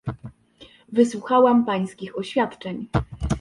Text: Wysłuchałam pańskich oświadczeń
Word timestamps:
Wysłuchałam 0.91 1.65
pańskich 1.65 2.15
oświadczeń 2.17 2.87